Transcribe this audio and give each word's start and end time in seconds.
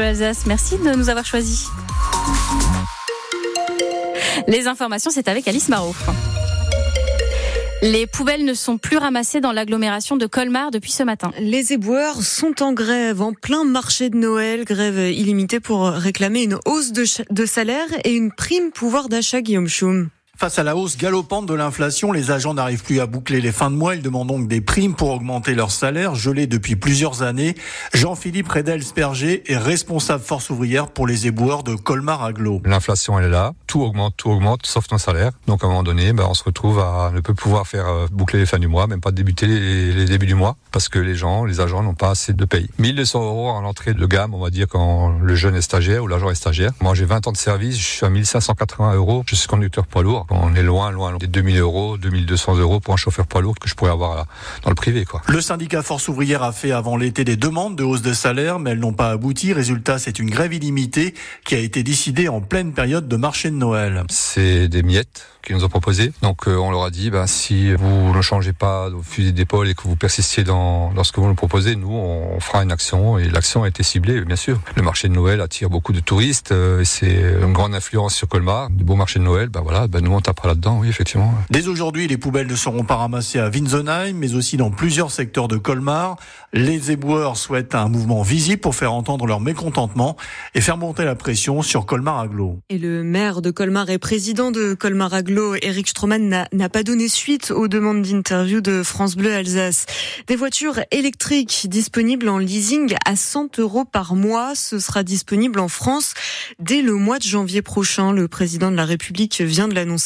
Alsace. 0.00 0.46
Merci 0.46 0.78
de 0.78 0.96
nous 0.96 1.08
avoir 1.08 1.24
choisis. 1.24 1.68
Les 4.48 4.66
informations, 4.66 5.10
c'est 5.10 5.28
avec 5.28 5.46
Alice 5.48 5.68
Marot. 5.68 5.94
Les 7.82 8.06
poubelles 8.06 8.44
ne 8.44 8.54
sont 8.54 8.78
plus 8.78 8.96
ramassées 8.96 9.40
dans 9.40 9.52
l'agglomération 9.52 10.16
de 10.16 10.26
Colmar 10.26 10.70
depuis 10.70 10.92
ce 10.92 11.02
matin. 11.02 11.32
Les 11.40 11.72
éboueurs 11.72 12.22
sont 12.22 12.62
en 12.62 12.72
grève 12.72 13.20
en 13.20 13.32
plein 13.32 13.64
marché 13.64 14.08
de 14.08 14.16
Noël, 14.16 14.64
grève 14.64 15.10
illimitée 15.10 15.60
pour 15.60 15.86
réclamer 15.88 16.44
une 16.44 16.58
hausse 16.64 16.92
de 16.92 17.46
salaire 17.46 17.88
et 18.04 18.12
une 18.12 18.30
prime 18.32 18.70
pouvoir 18.70 19.08
d'achat, 19.08 19.40
Guillaume 19.40 19.68
Schum. 19.68 20.10
Face 20.42 20.58
à 20.58 20.64
la 20.64 20.74
hausse 20.74 20.96
galopante 20.96 21.46
de 21.46 21.54
l'inflation, 21.54 22.10
les 22.10 22.32
agents 22.32 22.52
n'arrivent 22.52 22.82
plus 22.82 22.98
à 22.98 23.06
boucler 23.06 23.40
les 23.40 23.52
fins 23.52 23.70
de 23.70 23.76
mois. 23.76 23.94
Ils 23.94 24.02
demandent 24.02 24.26
donc 24.26 24.48
des 24.48 24.60
primes 24.60 24.96
pour 24.96 25.10
augmenter 25.10 25.54
leur 25.54 25.70
salaire, 25.70 26.16
gelé 26.16 26.48
depuis 26.48 26.74
plusieurs 26.74 27.22
années. 27.22 27.54
Jean-Philippe 27.94 28.48
Redel-Sperger 28.48 29.44
est 29.46 29.56
responsable 29.56 30.24
force 30.24 30.50
ouvrière 30.50 30.88
pour 30.88 31.06
les 31.06 31.28
éboueurs 31.28 31.62
de 31.62 31.76
Colmar 31.76 32.24
Aglo. 32.24 32.60
L'inflation, 32.64 33.16
elle 33.20 33.26
est 33.26 33.30
là. 33.30 33.52
Tout 33.68 33.82
augmente, 33.82 34.14
tout 34.16 34.30
augmente, 34.30 34.66
sauf 34.66 34.90
nos 34.90 34.98
salaires. 34.98 35.30
Donc, 35.46 35.62
à 35.62 35.68
un 35.68 35.70
moment 35.70 35.84
donné, 35.84 36.12
bah, 36.12 36.26
on 36.28 36.34
se 36.34 36.42
retrouve 36.42 36.80
à 36.80 37.12
ne 37.14 37.20
peut 37.20 37.34
pouvoir 37.34 37.68
faire 37.68 37.86
euh, 37.86 38.06
boucler 38.10 38.40
les 38.40 38.46
fins 38.46 38.58
du 38.58 38.66
mois, 38.66 38.88
même 38.88 39.00
pas 39.00 39.12
débuter 39.12 39.46
les, 39.46 39.92
les 39.92 40.06
débuts 40.06 40.26
du 40.26 40.34
mois, 40.34 40.56
parce 40.72 40.88
que 40.88 40.98
les 40.98 41.14
gens, 41.14 41.44
les 41.44 41.60
agents 41.60 41.84
n'ont 41.84 41.94
pas 41.94 42.10
assez 42.10 42.32
de 42.32 42.44
paye. 42.44 42.68
1200 42.80 43.24
euros 43.24 43.48
en 43.50 43.64
entrée 43.64 43.94
de 43.94 44.06
gamme, 44.06 44.34
on 44.34 44.42
va 44.42 44.50
dire, 44.50 44.66
quand 44.66 45.10
le 45.20 45.36
jeune 45.36 45.54
est 45.54 45.62
stagiaire 45.62 46.02
ou 46.02 46.08
l'agent 46.08 46.30
est 46.30 46.34
stagiaire. 46.34 46.72
Moi, 46.80 46.94
j'ai 46.94 47.04
20 47.04 47.28
ans 47.28 47.32
de 47.32 47.36
service, 47.36 47.78
je 47.78 47.86
suis 47.86 48.04
à 48.04 48.10
1580 48.10 48.96
euros. 48.96 49.22
Je 49.28 49.36
suis 49.36 49.46
conducteur 49.46 49.86
poids 49.86 50.02
lourd. 50.02 50.26
On 50.32 50.54
est 50.54 50.62
loin, 50.62 50.90
loin, 50.90 51.10
loin 51.10 51.18
des 51.18 51.26
2000 51.26 51.58
euros, 51.58 51.96
2200 51.98 52.56
euros 52.56 52.80
pour 52.80 52.94
un 52.94 52.96
chauffeur 52.96 53.26
poids 53.26 53.40
lourd 53.40 53.54
que 53.58 53.68
je 53.68 53.74
pourrais 53.74 53.90
avoir 53.90 54.26
dans 54.62 54.70
le 54.70 54.74
privé. 54.74 55.04
Quoi. 55.04 55.22
Le 55.28 55.40
syndicat 55.40 55.82
Force 55.82 56.08
ouvrière 56.08 56.42
a 56.42 56.52
fait 56.52 56.72
avant 56.72 56.96
l'été 56.96 57.24
des 57.24 57.36
demandes 57.36 57.76
de 57.76 57.84
hausse 57.84 58.02
de 58.02 58.12
salaire, 58.12 58.58
mais 58.58 58.70
elles 58.70 58.80
n'ont 58.80 58.92
pas 58.92 59.10
abouti. 59.10 59.52
Résultat, 59.52 59.98
c'est 59.98 60.18
une 60.18 60.30
grève 60.30 60.52
illimitée 60.52 61.14
qui 61.44 61.54
a 61.54 61.58
été 61.58 61.82
décidée 61.82 62.28
en 62.28 62.40
pleine 62.40 62.72
période 62.72 63.08
de 63.08 63.16
marché 63.16 63.50
de 63.50 63.56
Noël. 63.56 64.04
C'est 64.10 64.68
des 64.68 64.82
miettes 64.82 65.26
qui 65.42 65.52
nous 65.52 65.64
ont 65.64 65.68
proposé. 65.68 66.12
Donc 66.22 66.46
euh, 66.46 66.56
on 66.56 66.70
leur 66.70 66.84
a 66.84 66.90
dit, 66.90 67.10
ben, 67.10 67.26
si 67.26 67.74
vous 67.74 68.14
ne 68.14 68.22
changez 68.22 68.52
pas 68.52 68.88
vos 68.88 69.02
fusils 69.02 69.34
d'épaule 69.34 69.68
et 69.68 69.74
que 69.74 69.82
vous 69.82 69.96
persistiez 69.96 70.44
dans, 70.44 70.92
dans 70.92 71.04
ce 71.04 71.12
que 71.12 71.20
vous 71.20 71.26
nous 71.26 71.34
proposez, 71.34 71.76
nous, 71.76 71.92
on 71.92 72.38
fera 72.40 72.62
une 72.62 72.72
action. 72.72 73.18
Et 73.18 73.28
l'action 73.28 73.64
a 73.64 73.68
été 73.68 73.82
ciblée, 73.82 74.20
bien 74.20 74.36
sûr. 74.36 74.60
Le 74.76 74.82
marché 74.82 75.08
de 75.08 75.14
Noël 75.14 75.40
attire 75.40 75.68
beaucoup 75.68 75.92
de 75.92 76.00
touristes 76.00 76.52
euh, 76.52 76.80
et 76.80 76.84
c'est 76.84 77.22
une 77.42 77.52
grande 77.52 77.74
influence 77.74 78.14
sur 78.14 78.28
Colmar. 78.28 78.70
Du 78.70 78.84
beau 78.84 78.94
marché 78.94 79.18
de 79.18 79.24
Noël, 79.24 79.48
ben 79.48 79.60
voilà, 79.60 79.88
ben 79.88 80.02
nous 80.02 80.12
on 80.12 80.20
tapera 80.22 80.48
là-dedans, 80.48 80.78
oui, 80.80 80.88
effectivement. 80.88 81.32
Dès 81.50 81.68
aujourd'hui, 81.68 82.08
les 82.08 82.16
poubelles 82.16 82.46
ne 82.46 82.54
seront 82.54 82.84
pas 82.84 82.96
ramassées 82.96 83.38
à 83.38 83.48
Winsenheim, 83.48 84.14
mais 84.14 84.34
aussi 84.34 84.56
dans 84.56 84.70
plusieurs 84.70 85.10
secteurs 85.10 85.48
de 85.48 85.56
Colmar. 85.56 86.16
Les 86.52 86.90
éboueurs 86.90 87.36
souhaitent 87.36 87.74
un 87.74 87.88
mouvement 87.88 88.22
visible 88.22 88.60
pour 88.60 88.74
faire 88.74 88.92
entendre 88.92 89.26
leur 89.26 89.40
mécontentement 89.40 90.16
et 90.54 90.60
faire 90.60 90.76
monter 90.76 91.04
la 91.04 91.14
pression 91.14 91.62
sur 91.62 91.86
Colmar 91.86 92.18
Aglo. 92.18 92.58
Et 92.68 92.78
le 92.78 93.02
maire 93.02 93.42
de 93.42 93.50
Colmar 93.50 93.88
et 93.90 93.98
président 93.98 94.50
de 94.50 94.74
Colmar 94.74 95.14
Aglo 95.14 95.54
Eric 95.62 95.88
Stroman 95.88 96.46
n'a 96.52 96.68
pas 96.68 96.82
donné 96.82 97.08
suite 97.08 97.50
aux 97.50 97.68
demandes 97.68 98.02
d'interview 98.02 98.60
de 98.60 98.82
France 98.82 99.16
Bleu 99.16 99.34
Alsace. 99.34 99.86
Des 100.26 100.36
voitures 100.36 100.80
électriques 100.90 101.66
disponibles 101.68 102.28
en 102.28 102.38
leasing 102.38 102.94
à 103.06 103.16
100 103.16 103.58
euros 103.58 103.84
par 103.84 104.14
mois. 104.14 104.54
Ce 104.54 104.78
sera 104.78 105.02
disponible 105.02 105.58
en 105.58 105.68
France 105.68 106.14
dès 106.58 106.82
le 106.82 106.94
mois 106.94 107.18
de 107.18 107.24
janvier 107.24 107.62
prochain. 107.62 108.12
Le 108.12 108.28
président 108.28 108.70
de 108.70 108.76
la 108.76 108.84
République 108.84 109.40
vient 109.40 109.68
de 109.68 109.74
l'annoncer. 109.74 110.01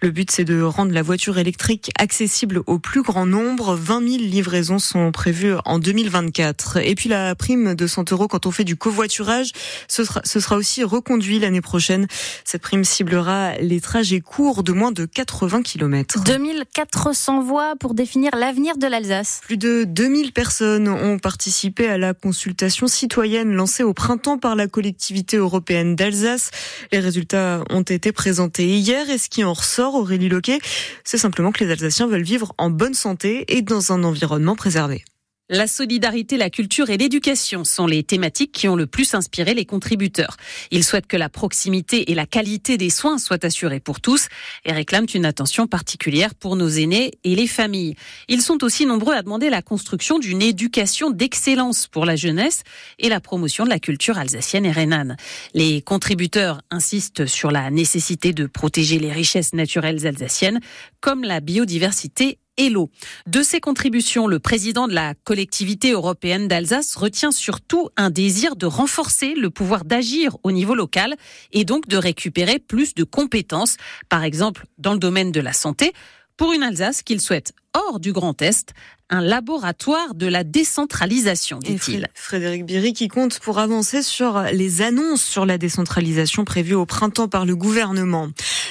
Le 0.00 0.10
but, 0.10 0.30
c'est 0.30 0.44
de 0.44 0.62
rendre 0.62 0.92
la 0.92 1.02
voiture 1.02 1.38
électrique 1.38 1.90
accessible 1.98 2.62
au 2.66 2.78
plus 2.78 3.02
grand 3.02 3.26
nombre. 3.26 3.74
20 3.74 4.08
000 4.08 4.22
livraisons 4.22 4.78
sont 4.78 5.12
prévues 5.12 5.54
en 5.64 5.78
2024. 5.78 6.78
Et 6.78 6.94
puis 6.94 7.08
la 7.08 7.34
prime 7.34 7.74
de 7.74 7.86
100 7.86 8.12
euros 8.12 8.28
quand 8.28 8.46
on 8.46 8.50
fait 8.50 8.64
du 8.64 8.76
covoiturage, 8.76 9.52
ce 9.88 10.04
sera, 10.04 10.20
ce 10.24 10.40
sera 10.40 10.56
aussi 10.56 10.84
reconduit 10.84 11.38
l'année 11.38 11.60
prochaine. 11.60 12.06
Cette 12.44 12.62
prime 12.62 12.84
ciblera 12.84 13.56
les 13.58 13.80
trajets 13.80 14.20
courts 14.20 14.62
de 14.62 14.72
moins 14.72 14.92
de 14.92 15.04
80 15.04 15.62
km. 15.62 16.22
2400 16.22 17.42
voix 17.42 17.74
pour 17.78 17.94
définir 17.94 18.34
l'avenir 18.36 18.76
de 18.76 18.86
l'Alsace. 18.86 19.40
Plus 19.44 19.56
de 19.56 19.84
2000 19.84 20.32
personnes 20.32 20.88
ont 20.88 21.18
participé 21.18 21.88
à 21.88 21.98
la 21.98 22.14
consultation 22.14 22.86
citoyenne 22.86 23.52
lancée 23.52 23.82
au 23.82 23.94
printemps 23.94 24.38
par 24.38 24.56
la 24.56 24.66
collectivité 24.66 25.36
européenne 25.36 25.96
d'Alsace. 25.96 26.50
Les 26.92 27.00
résultats 27.00 27.64
ont 27.70 27.82
été 27.82 28.12
présentés 28.12 28.66
hier 28.66 29.08
et 29.10 29.18
ce 29.18 29.27
qui 29.28 29.44
en 29.44 29.52
ressort, 29.52 29.94
Aurélie 29.94 30.28
Loquet, 30.28 30.58
c'est 31.04 31.18
simplement 31.18 31.52
que 31.52 31.64
les 31.64 31.70
Alsaciens 31.70 32.06
veulent 32.06 32.22
vivre 32.22 32.54
en 32.58 32.70
bonne 32.70 32.94
santé 32.94 33.44
et 33.48 33.62
dans 33.62 33.92
un 33.92 34.04
environnement 34.04 34.56
préservé. 34.56 35.04
La 35.50 35.66
solidarité, 35.66 36.36
la 36.36 36.50
culture 36.50 36.90
et 36.90 36.98
l'éducation 36.98 37.64
sont 37.64 37.86
les 37.86 38.02
thématiques 38.02 38.52
qui 38.52 38.68
ont 38.68 38.76
le 38.76 38.86
plus 38.86 39.14
inspiré 39.14 39.54
les 39.54 39.64
contributeurs. 39.64 40.36
Ils 40.70 40.84
souhaitent 40.84 41.06
que 41.06 41.16
la 41.16 41.30
proximité 41.30 42.10
et 42.10 42.14
la 42.14 42.26
qualité 42.26 42.76
des 42.76 42.90
soins 42.90 43.16
soient 43.16 43.42
assurées 43.46 43.80
pour 43.80 44.02
tous 44.02 44.28
et 44.66 44.72
réclament 44.72 45.06
une 45.14 45.24
attention 45.24 45.66
particulière 45.66 46.34
pour 46.34 46.54
nos 46.54 46.68
aînés 46.68 47.12
et 47.24 47.34
les 47.34 47.46
familles. 47.46 47.94
Ils 48.28 48.42
sont 48.42 48.62
aussi 48.62 48.84
nombreux 48.84 49.14
à 49.14 49.22
demander 49.22 49.48
la 49.48 49.62
construction 49.62 50.18
d'une 50.18 50.42
éducation 50.42 51.10
d'excellence 51.10 51.86
pour 51.86 52.04
la 52.04 52.14
jeunesse 52.14 52.62
et 52.98 53.08
la 53.08 53.20
promotion 53.20 53.64
de 53.64 53.70
la 53.70 53.78
culture 53.78 54.18
alsacienne 54.18 54.66
et 54.66 54.70
rhénane. 54.70 55.16
Les 55.54 55.80
contributeurs 55.80 56.60
insistent 56.70 57.24
sur 57.24 57.50
la 57.50 57.70
nécessité 57.70 58.34
de 58.34 58.44
protéger 58.44 58.98
les 58.98 59.12
richesses 59.12 59.54
naturelles 59.54 60.06
alsaciennes 60.06 60.60
comme 61.00 61.22
la 61.22 61.40
biodiversité 61.40 62.38
l'eau. 62.68 62.90
De 63.26 63.42
ses 63.42 63.60
contributions, 63.60 64.26
le 64.26 64.38
président 64.38 64.88
de 64.88 64.94
la 64.94 65.14
collectivité 65.14 65.92
européenne 65.92 66.48
d'Alsace 66.48 66.96
retient 66.96 67.30
surtout 67.30 67.88
un 67.96 68.10
désir 68.10 68.56
de 68.56 68.66
renforcer 68.66 69.34
le 69.34 69.50
pouvoir 69.50 69.84
d'agir 69.84 70.36
au 70.42 70.50
niveau 70.50 70.74
local 70.74 71.14
et 71.52 71.64
donc 71.64 71.86
de 71.88 71.96
récupérer 71.96 72.58
plus 72.58 72.94
de 72.94 73.04
compétences, 73.04 73.76
par 74.08 74.24
exemple 74.24 74.66
dans 74.78 74.92
le 74.92 74.98
domaine 74.98 75.32
de 75.32 75.40
la 75.40 75.52
santé, 75.52 75.92
pour 76.36 76.52
une 76.52 76.62
Alsace 76.62 77.02
qu'il 77.02 77.20
souhaite 77.20 77.52
hors 77.74 78.00
du 78.00 78.12
Grand 78.12 78.40
Est, 78.42 78.74
un 79.10 79.20
laboratoire 79.20 80.14
de 80.14 80.26
la 80.26 80.44
décentralisation, 80.44 81.58
dit-il. 81.58 82.08
Frédéric 82.14 82.66
Biry 82.66 82.92
qui 82.92 83.08
compte 83.08 83.38
pour 83.38 83.58
avancer 83.58 84.02
sur 84.02 84.42
les 84.52 84.82
annonces 84.82 85.22
sur 85.22 85.46
la 85.46 85.56
décentralisation 85.56 86.44
prévues 86.44 86.74
au 86.74 86.84
printemps 86.84 87.28
par 87.28 87.46
le 87.46 87.56
gouvernement. 87.56 88.28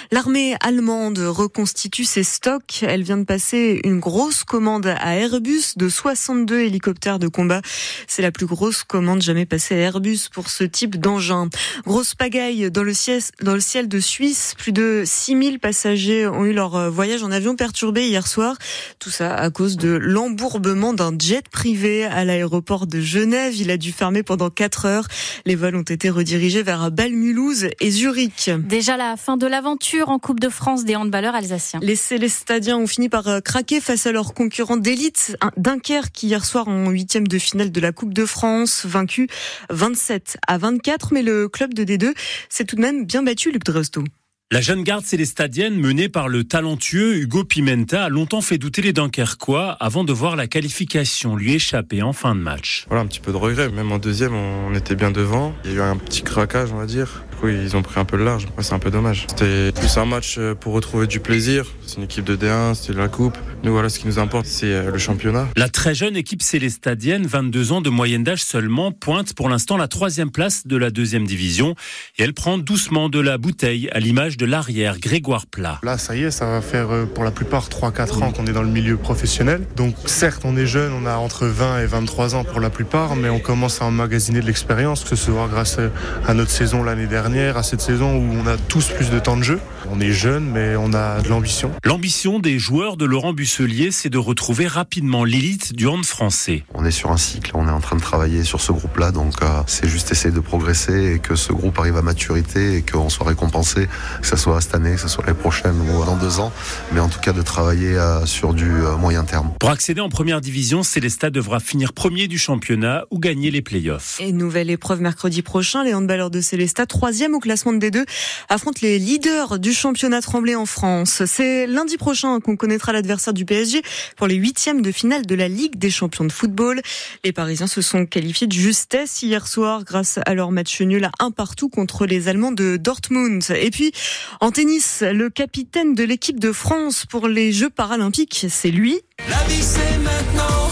L'armée 0.09 0.56
allemande 0.62 1.19
reconstitue 1.19 2.06
ses 2.06 2.23
stocks. 2.23 2.81
Elle 2.81 3.03
vient 3.03 3.18
de 3.18 3.25
passer 3.25 3.81
une 3.84 4.00
grosse 4.00 4.45
commande 4.45 4.88
à 4.88 5.16
Airbus 5.18 5.73
de 5.75 5.90
62 5.90 6.62
hélicoptères 6.62 7.19
de 7.19 7.28
combat. 7.28 7.62
C'est 8.07 8.22
la 8.22 8.31
plus 8.31 8.45
grosse 8.45 8.84
commande 8.84 9.22
jamais 9.22 9.45
passée 9.45 9.75
à 9.75 9.79
Airbus 9.79 10.29
pour 10.31 10.50
ce 10.50 10.63
type 10.63 10.97
d'engin. 10.97 11.50
Grosse 11.85 12.16
pagaille 12.16 12.72
dans 12.72 12.84
le 12.84 12.94
ciel, 12.94 13.90
de 13.90 14.00
Suisse. 14.00 14.53
Plus 14.57 14.72
de 14.72 15.03
6000 15.06 15.59
passagers 15.59 16.25
ont 16.25 16.45
eu 16.45 16.53
leur 16.53 16.89
voyage 16.89 17.24
en 17.24 17.31
avion 17.31 17.57
perturbé 17.57 18.07
hier 18.07 18.28
soir. 18.28 18.56
Tout 19.00 19.09
ça 19.09 19.35
à 19.35 19.50
cause 19.50 19.75
de 19.75 19.89
l'embourbement 19.89 20.94
d'un 20.94 21.18
jet 21.19 21.50
privé 21.50 22.06
à 22.06 22.24
l'aéroport 22.24 22.88
de 22.88 23.01
Genève. 23.01 23.56
Il 23.57 23.72
a 23.72 23.78
dû 23.78 23.91
fermer 23.91 24.24
pendant 24.24 24.50
4 24.50 24.85
heures. 24.85 25.07
Les 25.45 25.56
vols 25.56 25.75
ont 25.75 25.81
été 25.81 26.09
redirigés 26.09 26.63
vers 26.63 26.91
Bâle, 26.91 27.12
Mulhouse 27.12 27.68
et 27.81 27.91
Zurich. 27.91 28.50
Déjà 28.59 28.95
la 28.95 29.18
fin 29.18 29.35
de 29.35 29.47
l'aventure 29.47 29.96
en 30.05 30.19
Coupe 30.19 30.39
de 30.39 30.49
France 30.49 30.85
des 30.85 30.95
handballeurs 30.95 31.35
alsaciens. 31.35 31.79
Les 31.81 31.95
Célestadiens 31.95 32.77
ont 32.77 32.87
fini 32.87 33.09
par 33.09 33.27
euh, 33.27 33.39
craquer 33.39 33.81
face 33.81 34.05
à 34.07 34.11
leurs 34.11 34.33
concurrents 34.33 34.77
d'élite. 34.77 35.37
Dunkerque 35.57 36.23
hier 36.23 36.45
soir 36.45 36.67
en 36.67 36.89
huitième 36.89 37.27
de 37.27 37.37
finale 37.37 37.71
de 37.71 37.79
la 37.79 37.91
Coupe 37.91 38.13
de 38.13 38.25
France, 38.25 38.85
vaincu 38.85 39.27
27 39.69 40.37
à 40.47 40.57
24. 40.57 41.13
Mais 41.13 41.21
le 41.21 41.49
club 41.49 41.73
de 41.73 41.83
D2 41.83 42.13
s'est 42.49 42.65
tout 42.65 42.75
de 42.75 42.81
même 42.81 43.05
bien 43.05 43.23
battu, 43.23 43.51
Luc 43.51 43.63
Dresto. 43.63 44.03
La 44.49 44.61
jeune 44.61 44.83
garde 44.83 45.03
célestadienne 45.03 45.75
menée 45.75 46.07
par 46.07 46.29
le 46.29 46.45
talentueux 46.45 47.17
Hugo 47.17 47.43
Pimenta 47.43 48.05
a 48.05 48.07
longtemps 48.07 48.39
fait 48.39 48.57
douter 48.57 48.81
les 48.81 48.93
Dunkerquois 48.93 49.75
avant 49.81 50.05
de 50.05 50.13
voir 50.13 50.37
la 50.37 50.47
qualification 50.47 51.35
lui 51.35 51.55
échapper 51.55 52.01
en 52.01 52.13
fin 52.13 52.33
de 52.33 52.39
match. 52.39 52.85
Voilà, 52.88 53.03
un 53.03 53.07
petit 53.07 53.19
peu 53.19 53.33
de 53.33 53.38
regret. 53.38 53.67
Même 53.67 53.91
en 53.91 53.97
deuxième, 53.97 54.33
on 54.33 54.73
était 54.73 54.95
bien 54.95 55.11
devant. 55.11 55.53
Il 55.65 55.71
y 55.71 55.73
a 55.73 55.77
eu 55.77 55.81
un 55.81 55.97
petit 55.97 56.21
craquage, 56.21 56.71
on 56.71 56.77
va 56.77 56.85
dire. 56.85 57.25
Du 57.38 57.42
coup, 57.42 57.50
ils 57.50 57.78
ont 57.78 57.84
pris 57.84 58.00
un 58.00 58.06
peu 58.06 58.18
le 58.18 58.25
large. 58.25 58.48
c'est 58.62 58.74
un 58.74 58.80
peu 58.80 58.89
dommage. 58.89 59.28
C'était 59.30 59.72
plus 59.72 59.95
un 60.00 60.06
match 60.06 60.38
euh, 60.39 60.56
pour 60.56 60.74
retrouver 60.74 61.06
du 61.06 61.19
plaisir. 61.19 61.68
C'est 61.86 61.98
une 61.98 62.06
équipe 62.06 62.25
de 62.25 62.36
D1, 62.36 62.74
c'est 62.74 62.94
la 62.94 63.10
coupe. 63.10 63.38
Nous, 63.62 63.72
voilà, 63.72 63.89
ce 63.89 64.00
qui 64.00 64.07
nous 64.07 64.18
importe, 64.18 64.48
c'est 64.48 64.74
euh, 64.74 64.89
le 64.89 64.98
championnat. 64.98 65.48
La 65.56 65.69
très 65.69 65.94
jeune 65.94 66.18
équipe 66.18 66.42
célestadienne, 66.42 67.28
22 67.28 67.74
ans 67.74 67.81
de 67.81 67.92
moyenne 67.92 68.24
d'âge 68.24 68.42
seulement, 68.42 68.92
pointe 68.92 69.36
pour 69.36 69.50
l'instant 69.50 69.78
la 69.78 69.88
troisième 69.88 70.31
place 70.31 70.66
de 70.66 70.78
la 70.78 70.89
deuxième 70.89 71.28
division. 71.28 71.75
Et 72.18 72.24
elle 72.24 72.34
prend 72.34 72.57
doucement 72.57 73.07
de 73.07 73.19
la 73.19 73.38
bouteille 73.38 73.88
à 73.92 74.00
l'image 74.00 74.38
de 74.38 74.48
l'arrière 74.48 74.98
Grégoire 74.98 75.45
Plat. 75.45 75.80
Là, 75.84 76.00
ça 76.00 76.16
y 76.16 76.24
est, 76.24 76.31
ça 76.31 76.48
va 76.48 76.62
faire 76.62 76.89
euh, 76.89 77.06
pour 77.06 77.24
la 77.24 77.30
plupart 77.30 77.69
3-4 77.69 78.24
ans 78.24 78.31
qu'on 78.31 78.48
est 78.48 78.54
dans 78.54 78.63
le 78.63 78.69
milieu 78.69 78.98
professionnel. 78.98 79.62
Donc 79.75 79.94
certes, 80.07 80.42
on 80.44 80.57
est 80.57 80.66
jeune, 80.66 80.92
on 80.92 81.06
a 81.06 81.18
entre 81.18 81.45
20 81.45 81.81
et 81.81 81.86
23 81.86 82.34
ans 82.34 82.44
pour 82.44 82.60
la 82.62 82.72
plupart, 82.72 83.16
mais 83.16 83.30
on 83.30 83.39
commence 83.39 83.84
à 83.84 83.86
emmagasiner 83.86 84.42
de 84.42 84.48
l'expérience, 84.48 85.04
que 85.04 85.10
ce 85.10 85.16
soit 85.16 85.48
grâce 85.51 85.78
à 86.25 86.34
notre 86.34 86.50
saison 86.50 86.81
l'année 86.81 87.06
dernière 87.06 87.26
dernière, 87.29 87.57
à 87.57 87.63
cette 87.63 87.81
saison 87.81 88.15
où 88.15 88.41
on 88.41 88.47
a 88.47 88.56
tous 88.56 88.88
plus 88.88 89.09
de 89.09 89.19
temps 89.19 89.35
de 89.35 89.44
jeu. 89.44 89.59
On 89.91 90.00
est 90.00 90.13
jeune, 90.13 90.45
mais 90.45 90.75
on 90.77 90.94
a 90.94 91.21
de 91.21 91.27
l'ambition. 91.27 91.71
L'ambition 91.83 92.39
des 92.39 92.57
joueurs 92.57 92.95
de 92.95 93.03
Laurent 93.03 93.33
Busselier, 93.33 93.91
c'est 93.91 94.09
de 94.09 94.18
retrouver 94.18 94.65
rapidement 94.65 95.25
l'élite 95.25 95.74
du 95.74 95.88
hand 95.88 96.06
français. 96.06 96.63
On 96.74 96.85
est 96.85 96.91
sur 96.91 97.12
un 97.12 97.18
cycle, 97.18 97.51
on 97.53 97.68
est 97.68 97.71
en 97.71 97.81
train 97.81 97.97
de 97.97 98.01
travailler 98.01 98.44
sur 98.44 98.62
ce 98.62 98.71
groupe-là, 98.71 99.12
donc 99.12 99.41
euh, 99.41 99.62
c'est 99.65 99.88
juste 99.88 100.12
essayer 100.12 100.33
de 100.33 100.39
progresser 100.39 101.15
et 101.15 101.19
que 101.19 101.35
ce 101.35 101.51
groupe 101.51 101.77
arrive 101.79 101.97
à 101.97 102.01
maturité 102.01 102.75
et 102.75 102.81
qu'on 102.81 103.09
soit 103.09 103.27
récompensé, 103.27 103.88
que 104.21 104.27
ce 104.27 104.38
soit 104.38 104.62
cette 104.62 104.75
année, 104.75 104.95
que 104.95 105.01
ce 105.01 105.09
soit 105.09 105.25
l'année 105.25 105.38
prochaine 105.38 105.75
ou 105.81 106.06
dans 106.06 106.15
deux 106.15 106.39
ans, 106.39 106.53
mais 106.94 107.01
en 107.01 107.09
tout 107.09 107.19
cas 107.19 107.33
de 107.33 107.41
travailler 107.41 107.97
euh, 107.97 108.25
sur 108.25 108.53
du 108.53 108.69
euh, 108.69 108.95
moyen 108.95 109.24
terme. 109.24 109.51
Pour 109.59 109.69
accéder 109.69 110.00
en 110.01 110.09
première 110.09 110.39
division, 110.39 110.81
Célestat 110.81 111.29
devra 111.29 111.59
finir 111.59 111.91
premier 111.91 112.29
du 112.29 112.38
championnat 112.38 113.03
ou 113.12 113.19
gagner 113.19 113.51
les 113.51 113.62
playoffs. 113.62 114.18
Et 114.21 114.31
nouvelle 114.31 114.69
épreuve 114.69 115.01
mercredi 115.01 115.41
prochain, 115.41 115.83
les 115.83 115.94
handballeurs 115.94 116.31
de 116.31 116.39
Célestat, 116.39 116.85
troisième 116.85 117.16
au 117.25 117.39
classement 117.39 117.73
de 117.73 117.79
D2, 117.79 118.05
affrontent 118.49 118.79
les 118.81 118.99
leaders 118.99 119.59
du 119.59 119.73
championnat 119.73 120.21
tremblé 120.21 120.55
en 120.55 120.65
France. 120.65 121.23
C'est 121.25 121.65
lundi 121.65 121.97
prochain 121.97 122.39
qu'on 122.39 122.55
connaîtra 122.55 122.93
l'adversaire 122.93 123.33
du 123.33 123.43
PSG 123.43 123.81
pour 124.15 124.27
les 124.27 124.35
huitièmes 124.35 124.81
de 124.81 124.91
finale 124.91 125.25
de 125.25 125.35
la 125.35 125.47
Ligue 125.47 125.77
des 125.77 125.89
champions 125.89 126.25
de 126.25 126.31
football. 126.31 126.81
Les 127.23 127.31
Parisiens 127.31 127.67
se 127.67 127.81
sont 127.81 128.05
qualifiés 128.05 128.47
de 128.47 128.53
justesse 128.53 129.21
hier 129.23 129.47
soir 129.47 129.83
grâce 129.83 130.19
à 130.25 130.33
leur 130.35 130.51
match 130.51 130.79
nul 130.81 131.03
à 131.05 131.11
un 131.19 131.31
partout 131.31 131.69
contre 131.69 132.05
les 132.05 132.27
Allemands 132.27 132.51
de 132.51 132.77
Dortmund. 132.77 133.43
Et 133.49 133.71
puis, 133.71 133.91
en 134.39 134.51
tennis, 134.51 135.01
le 135.01 135.29
capitaine 135.29 135.95
de 135.95 136.03
l'équipe 136.03 136.39
de 136.39 136.51
France 136.51 137.05
pour 137.09 137.27
les 137.27 137.51
Jeux 137.51 137.69
paralympiques, 137.69 138.45
c'est 138.49 138.71
lui. 138.71 139.01
La 139.29 139.43
vie 139.47 139.63
c'est 139.63 139.97
maintenant, 139.97 140.66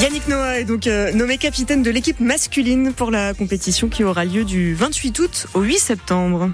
Yannick 0.00 0.26
Noah 0.26 0.60
est 0.60 0.64
donc 0.64 0.86
euh, 0.86 1.12
nommé 1.12 1.38
capitaine 1.38 1.82
de 1.82 1.90
l'équipe 1.90 2.18
masculine 2.18 2.92
pour 2.92 3.10
la 3.10 3.32
compétition 3.32 3.88
qui 3.88 4.02
aura 4.02 4.24
lieu 4.24 4.44
du 4.44 4.74
28 4.74 5.18
août 5.20 5.46
au 5.54 5.60
8 5.60 5.78
septembre. 5.78 6.50